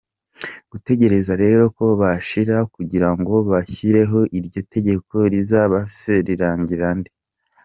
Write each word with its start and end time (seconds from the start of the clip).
Gutegereza 0.71 1.31
rero 1.43 1.63
ko 1.77 1.85
bashira 2.01 2.57
kugira 2.75 3.09
ngo 3.17 3.35
bashyireho 3.51 4.19
iryo 4.39 4.61
tegeko, 4.73 5.13
rizaba 5.33 5.79
se 5.97 6.13
rirengera 6.27 6.89
nde?”. 6.99 7.11